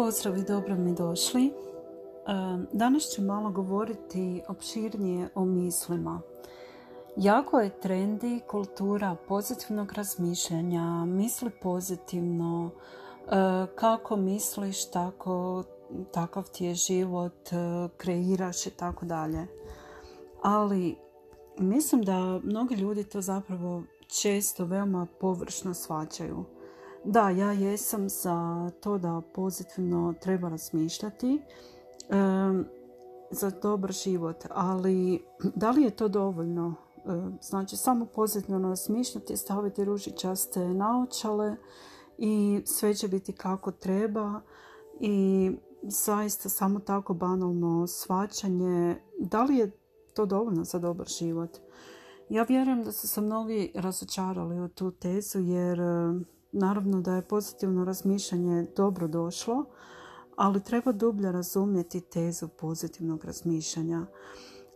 [0.00, 1.52] pozdrav i dobro mi došli.
[2.72, 6.20] Danas ću malo govoriti opširnije o mislima.
[7.16, 13.30] Jako je trendi kultura pozitivnog razmišljanja, misli pozitivno, e,
[13.74, 15.64] kako misliš, tako,
[16.12, 19.46] takav ti je život, e, kreiraš i tako dalje.
[20.42, 20.96] Ali
[21.58, 23.82] mislim da mnogi ljudi to zapravo
[24.22, 26.44] često veoma površno svačaju.
[27.04, 31.42] Da, ja jesam za to da pozitivno treba razmišljati
[33.30, 35.24] za dobar život, ali
[35.54, 36.74] da li je to dovoljno?
[37.42, 41.56] znači, samo pozitivno razmišljati, staviti ružičaste naočale
[42.18, 44.40] i sve će biti kako treba
[45.00, 45.50] i
[45.82, 48.96] zaista samo tako banalno svačanje.
[49.18, 49.70] Da li je
[50.14, 51.58] to dovoljno za dobar život?
[52.28, 55.78] Ja vjerujem da su se mnogi razočarali u tu tezu jer
[56.52, 59.64] Naravno da je pozitivno razmišljanje dobro došlo,
[60.36, 64.06] ali treba dublje razumjeti tezu pozitivnog razmišljanja.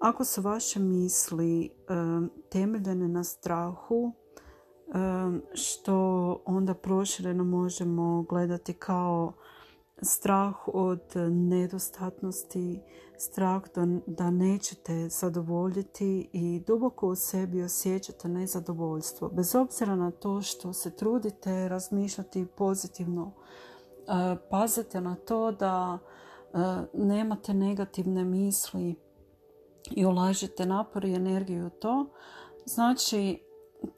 [0.00, 1.70] Ako su vaše misli
[2.48, 4.12] temeljene na strahu,
[5.54, 5.96] što
[6.44, 9.32] onda prošireno možemo gledati kao
[10.02, 12.80] strah od nedostatnosti,
[13.18, 13.62] strah
[14.06, 19.28] da nećete zadovoljiti i duboko u sebi osjećate nezadovoljstvo.
[19.28, 26.58] Bez obzira na to što se trudite razmišljati pozitivno, e, pazite na to da e,
[26.94, 28.94] nemate negativne misli
[29.90, 32.06] i ulažete napor i energiju u to,
[32.64, 33.42] znači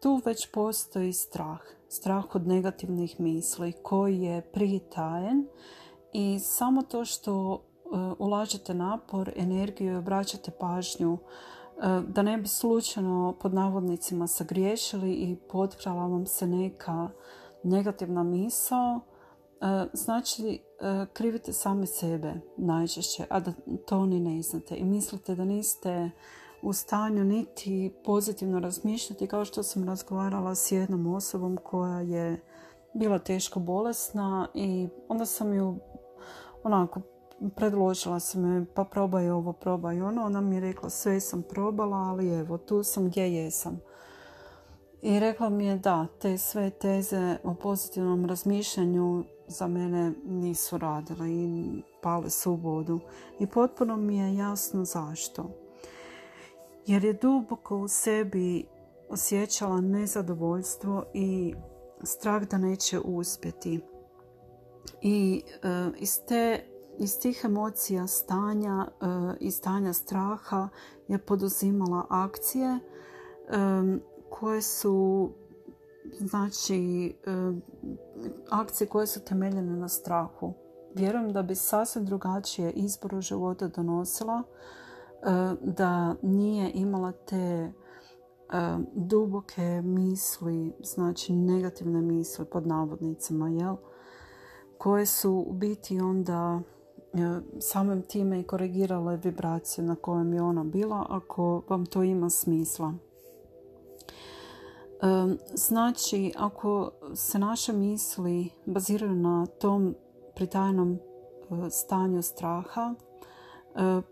[0.00, 1.60] tu već postoji strah.
[1.92, 5.46] Strah od negativnih misli koji je pritajen
[6.12, 11.20] i samo to što e, ulažete napor, energiju i obraćate pažnju e,
[12.08, 17.10] da ne bi slučajno pod navodnicima sagriješili i potkrala vam se neka
[17.62, 19.00] negativna misao,
[19.60, 20.60] e, znači
[21.12, 23.52] krivite sami sebe najčešće, a da
[23.86, 26.10] to ni ne znate i mislite da niste
[26.62, 32.40] u stanju niti pozitivno razmišljati kao što sam razgovarala s jednom osobom koja je
[32.94, 35.76] bila teško bolesna i onda sam ju
[36.64, 37.00] onako
[37.56, 40.24] predložila sam me pa probaj ovo, probaj ono.
[40.24, 43.80] Ona mi je rekla sve sam probala, ali evo tu sam gdje jesam.
[45.02, 51.30] I rekla mi je da, te sve teze o pozitivnom razmišljanju za mene nisu radile
[51.30, 53.00] i pale su u vodu.
[53.38, 55.61] I potpuno mi je jasno zašto.
[56.86, 58.66] Jer je duboko u sebi
[59.08, 61.54] osjećala nezadovoljstvo i
[62.02, 63.80] strah da neće uspjeti
[65.00, 66.64] i e, iz, te,
[66.98, 69.06] iz tih emocija stanja e,
[69.40, 70.68] i stanja straha
[71.08, 72.78] je poduzimala akcije
[74.30, 75.30] koje su
[76.18, 77.14] znači
[78.50, 80.54] akcije koje su temeljene na strahu.
[80.94, 84.42] Vjerujem da bi sasvim drugačije izbor života donosila
[85.60, 87.72] da nije imala te
[88.94, 93.76] duboke misli, znači negativne misli pod navodnicama, jel?
[94.82, 96.60] koje su u biti onda
[97.12, 97.18] e,
[97.58, 102.92] samim time i korigirale vibraciju na kojem je ona bila ako vam to ima smisla.
[102.92, 102.96] E,
[105.54, 109.94] znači, ako se naše misli baziraju na tom
[110.34, 110.98] pritajenom e,
[111.70, 112.94] stanju straha,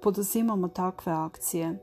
[0.02, 1.78] poduzimamo takve akcije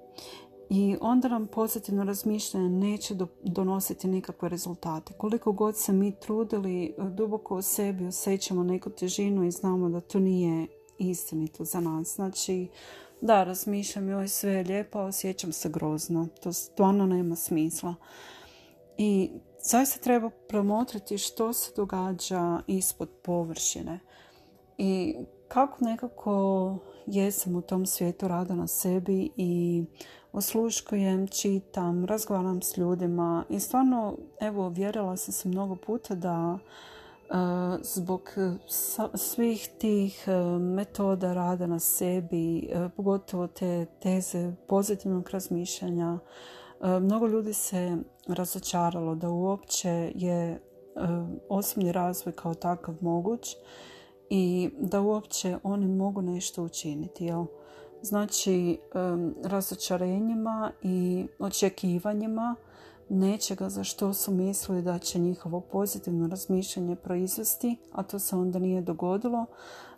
[0.69, 5.13] i onda nam pozitivno razmišljanje neće donositi nikakve rezultate.
[5.13, 10.19] Koliko god se mi trudili, duboko u sebi osjećamo neku težinu i znamo da to
[10.19, 10.67] nije
[10.97, 12.15] istinito za nas.
[12.15, 12.67] Znači,
[13.21, 16.27] da, razmišljam joj sve je lijepo, osjećam se grozno.
[16.43, 17.95] To stvarno nema smisla.
[18.97, 23.99] I zaista treba promotriti što se događa ispod površine.
[24.77, 25.15] I
[25.47, 29.83] kako nekako jesam u tom svijetu rada na sebi i
[30.33, 37.33] osluškujem, čitam, razgovaram s ljudima i stvarno, evo, vjerila sam se mnogo puta da e,
[37.81, 38.29] zbog
[39.15, 46.19] svih tih e, metoda rada na sebi, e, pogotovo te teze pozitivnog razmišljanja,
[46.81, 47.97] mnogo ljudi se
[48.27, 50.61] razočaralo da uopće je
[51.49, 53.55] osobni razvoj kao takav moguć
[54.29, 57.25] i da uopće oni mogu nešto učiniti.
[57.25, 57.45] Jel?
[58.01, 58.79] Znači,
[59.43, 62.55] razočarenjima i očekivanjima
[63.09, 68.59] nečega za što su mislili da će njihovo pozitivno razmišljanje proizvesti, a to se onda
[68.59, 69.45] nije dogodilo,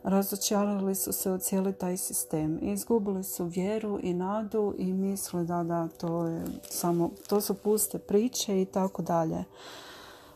[0.04, 2.60] razočarali su se u cijeli taj sistem.
[2.62, 7.98] Izgubili su vjeru i nadu i mislili da da, to, je samo, to su puste
[7.98, 9.44] priče i tako dalje.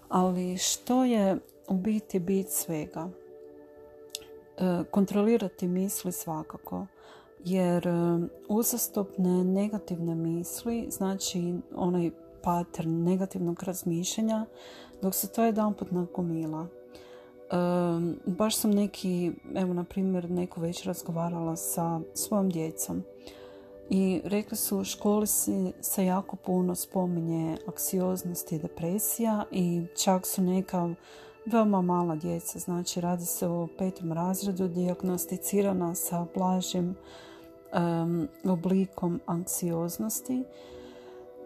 [0.09, 1.37] Ali što je
[1.67, 3.09] u biti bit svega?
[4.91, 6.85] Kontrolirati misli svakako
[7.45, 7.87] jer
[8.49, 12.11] uzastopne negativne misli znači onaj
[12.43, 14.45] pattern negativnog razmišljanja
[15.01, 16.67] dok se to jedan put nagomila
[18.25, 23.03] baš sam neki, evo na primjer, neku već razgovarala sa svojom djecom
[23.89, 25.27] i rekli su u školi
[25.81, 30.89] se jako puno spominje aksioznost i depresija i čak su neka
[31.45, 36.95] veoma mala djeca, znači radi se o petom razredu, dijagnosticirana sa blažim
[38.45, 40.43] oblikom anksioznosti.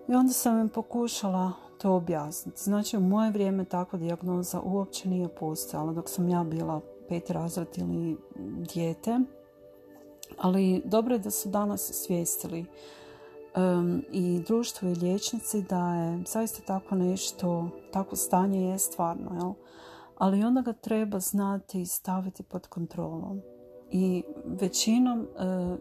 [0.08, 2.64] I onda sam im pokušala to objasniti.
[2.64, 7.68] Znači, u moje vrijeme takva dijagnoza uopće nije postojala dok sam ja bila pet razred
[7.76, 8.18] ili
[8.74, 9.20] dijete.
[10.38, 12.68] Ali dobro je da su danas svijestili um,
[14.12, 19.54] i društvo i liječnici da je zaista tako nešto, tako stanje je stvarno, jel?
[20.18, 23.42] Ali onda ga treba znati i staviti pod kontrolom.
[23.92, 25.28] I većinom uh,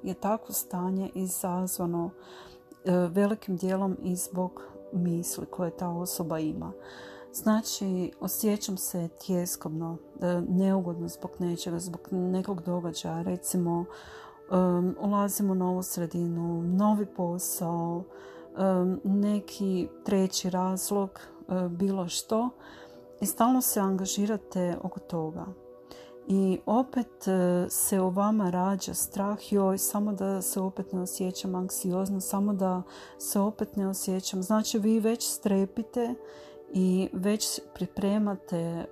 [0.02, 2.10] je takvo stanje izazvano uh,
[3.12, 4.62] velikim dijelom i zbog
[4.92, 6.72] misli koje ta osoba ima.
[7.32, 9.96] Znači, osjećam se tjeskobno,
[10.48, 13.22] neugodno zbog nečega, zbog nekog događaja.
[13.22, 13.84] Recimo,
[14.50, 18.04] um, ulazim u novu sredinu, novi posao,
[18.58, 22.50] um, neki treći razlog, uh, bilo što.
[23.20, 25.46] I stalno se angažirate oko toga.
[26.28, 31.54] I opet e, se u vama rađa strah, joj, samo da se opet ne osjećam
[31.54, 32.82] anksiozno, samo da
[33.18, 34.42] se opet ne osjećam.
[34.42, 36.14] Znači vi već strepite
[36.72, 38.84] i već pripremate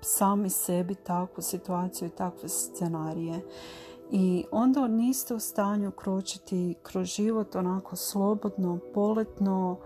[0.00, 3.40] sami sebi takvu situaciju i takve scenarije.
[4.12, 9.78] I onda niste u stanju kročiti kroz život onako slobodno, poletno,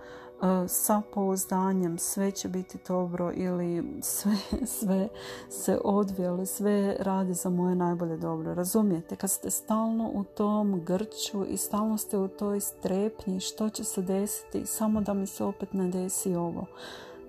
[0.45, 4.37] E, sa pouzdanjem sve će biti dobro ili sve,
[4.79, 5.09] sve
[5.49, 8.55] se odvije sve radi za moje najbolje dobro.
[8.55, 9.17] Razumijete?
[9.17, 14.03] Kad ste stalno u tom grču i stalno ste u toj strepnji što će se
[14.03, 16.67] desiti samo da mi se opet ne desi ovo.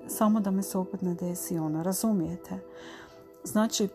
[0.08, 1.84] Samo da mi se opet ne desi ono.
[1.84, 2.60] Razumijete?
[3.44, 3.88] Znači,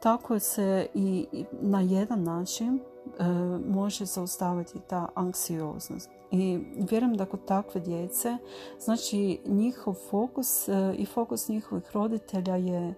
[0.00, 3.24] tako se i na jedan način e,
[3.66, 6.10] može zaustaviti ta anksioznost.
[6.30, 6.58] I
[6.90, 8.36] vjerujem da kod takve djece,
[8.80, 12.94] znači njihov fokus e, i fokus njihovih roditelja je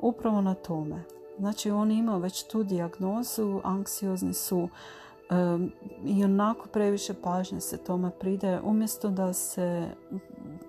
[0.00, 1.04] upravo na tome.
[1.38, 4.68] Znači oni imaju već tu dijagnozu, anksiozni su
[5.30, 5.72] um,
[6.04, 9.88] i onako previše pažnje se tome pride umjesto da se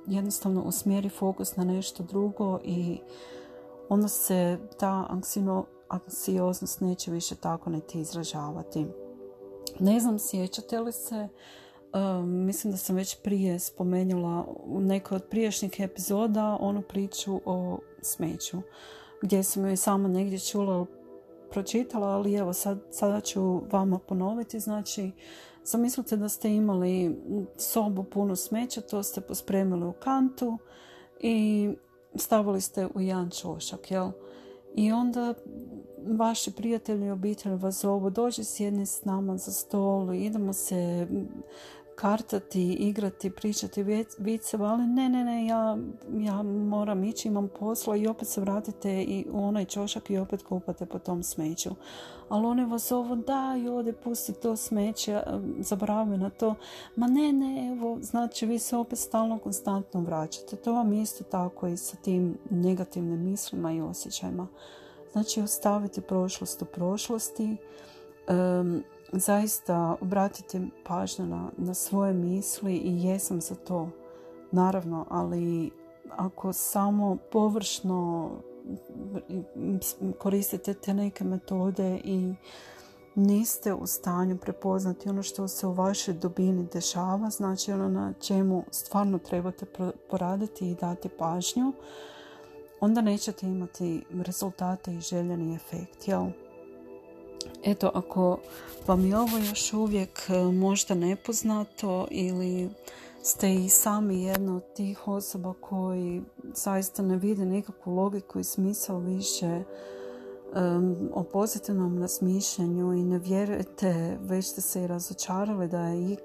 [0.08, 3.00] jednostavno usmjeri fokus na nešto drugo i
[3.92, 5.20] onda se ta
[5.90, 8.86] anksioznost neće više tako niti izražavati.
[9.80, 11.28] Ne znam, sjećate li se
[12.26, 18.58] mislim da sam već prije spomenula u nekoj od prijašnjih epizoda onu priču o smeću
[19.22, 20.86] gdje sam joj samo negdje čula
[21.52, 24.60] pročitala, ali evo sad, sada ću vama ponoviti.
[24.60, 25.12] Znači,
[25.64, 27.22] zamislite da ste imali
[27.58, 30.58] sobu punu smeća, to ste pospremili u kantu
[31.20, 31.70] i
[32.16, 34.12] stavili ste u jedan čošak, jel?
[34.76, 35.34] I onda
[36.08, 41.08] vaši prijatelji i obitelj vas zovu, dođi sjedni s nama za stol, idemo se
[42.02, 43.84] kartati, igrati, pričati
[44.18, 45.78] viceva, ali ne, ne, ne, ja,
[46.20, 50.44] ja moram ići, imam posla i opet se vratite i u onaj čošak i opet
[50.44, 51.70] kupate po tom smeću.
[52.30, 55.22] Ali oni vas zovu, da, i ode, pusti to smeće,
[55.60, 56.56] zaboravi na to.
[56.96, 60.56] Ma ne, ne, evo, znači vi se opet stalno konstantno vraćate.
[60.56, 64.48] To vam isto tako i sa tim negativnim mislima i osjećajima.
[65.12, 67.58] Znači, ostaviti prošlost u prošlosti,
[69.14, 73.90] zaista obratite pažnju na, na svoje misli i jesam za to,
[74.52, 75.72] naravno, ali
[76.10, 78.30] ako samo površno
[80.20, 82.34] koristite te neke metode i
[83.16, 88.64] niste u stanju prepoznati ono što se u vašoj dubini dešava, znači ono na čemu
[88.72, 89.66] stvarno trebate
[90.10, 91.74] poraditi i dati pažnju,
[92.80, 96.28] onda nećete imati rezultate i željeni efekt, jel?
[97.64, 98.38] Eto, ako
[98.88, 102.70] vam je ovo još uvijek e, možda nepoznato ili
[103.24, 106.22] ste i sami jedna od tih osoba koji
[106.56, 109.64] zaista ne vide nikakvu logiku i smisao više
[111.14, 116.18] o pozitivnom razmišljanju i ne vjerujete, već ste se i razočarali da je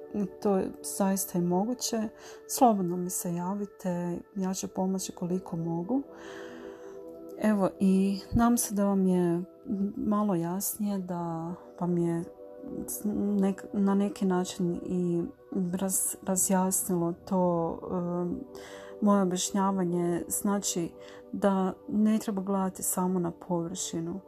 [0.42, 2.08] to zaista i moguće,
[2.48, 6.02] slobodno mi se javite, ja ću pomoći koliko mogu.
[7.38, 9.42] Evo i nam se da vam je
[9.96, 12.24] malo jasnije, da vam je
[13.72, 15.22] na neki način i
[16.22, 17.78] razjasnilo to
[19.00, 20.24] moje objašnjavanje.
[20.28, 20.90] Znači
[21.32, 24.20] da ne treba gledati samo na površinu.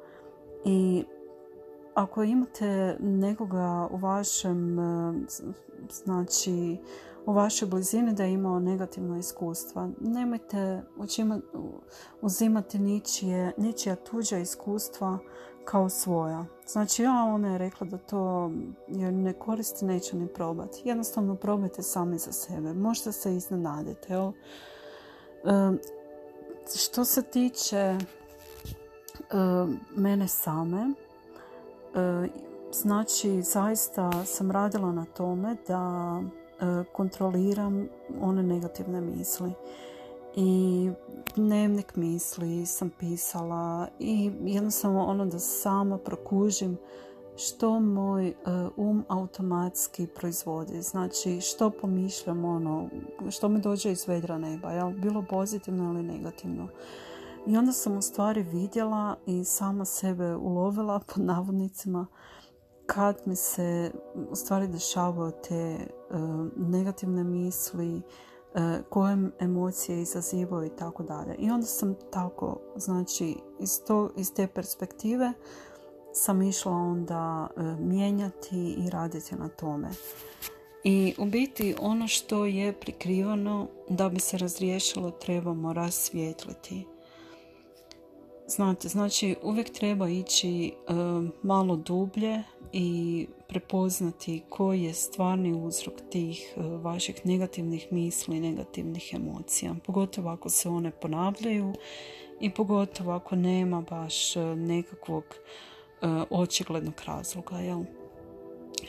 [0.64, 1.04] I
[1.94, 4.78] ako imate nekoga u vašem
[5.90, 6.76] znači
[7.26, 9.88] u vašoj blizini da je imao negativno iskustva.
[10.00, 10.82] Nemojte
[12.22, 15.18] uzimati ničije, ničija tuđa iskustva
[15.64, 16.44] kao svoja.
[16.66, 18.50] Znači, ja ona je rekla da to
[18.88, 20.82] jer ne koristi, neće ni probati.
[20.84, 22.74] Jednostavno probajte sami za sebe.
[22.74, 24.12] Možda se iznenadite.
[24.12, 24.32] Jel?
[26.76, 27.98] što se tiče
[29.96, 30.94] mene same,
[32.72, 36.22] znači zaista sam radila na tome da
[36.92, 37.88] kontroliram
[38.20, 39.52] one negativne misli
[40.36, 40.90] i
[41.36, 46.78] dnevnik misli sam pisala i jednostavno ono da sama prokužim
[47.36, 48.34] što moj
[48.76, 50.82] um automatski proizvodi.
[50.82, 52.88] Znači što pomišljam ono,
[53.30, 54.90] što mi dođe iz vedra neba, jel?
[54.90, 56.68] bilo pozitivno ili negativno.
[57.46, 62.06] I onda sam u stvari vidjela i sama sebe ulovila pod navodnicima
[62.88, 63.92] kad mi se
[64.30, 65.78] u stvari dešavaju te
[66.56, 68.02] negativne misli,
[68.88, 71.34] koje emocije izazivaju i tako dalje.
[71.38, 75.32] I onda sam tako, znači iz, to, iz te perspektive
[76.12, 79.88] sam išla onda mijenjati i raditi na tome.
[80.84, 86.86] I u biti ono što je prikrivano da bi se razriješilo trebamo rasvijetliti.
[88.48, 90.72] Znate, znači uvijek treba ići
[91.42, 99.74] malo dublje i prepoznati koji je stvarni uzrok tih e, vaših negativnih misli, negativnih emocija.
[99.86, 101.74] Pogotovo ako se one ponavljaju
[102.40, 107.56] i pogotovo ako nema baš e, nekakvog e, očiglednog razloga.
[107.56, 107.84] Jel?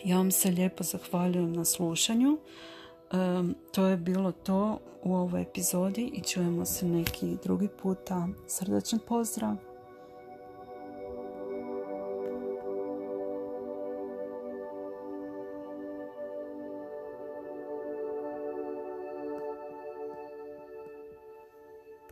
[0.03, 2.37] Ja vam se lijepo zahvaljujem na slušanju.
[3.71, 8.27] To je bilo to u ovoj epizodi i čujemo se neki drugi puta.
[8.47, 9.68] Srdačan pozdrav!